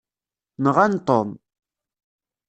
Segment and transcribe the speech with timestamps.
[0.63, 1.29] Nɣan Tom.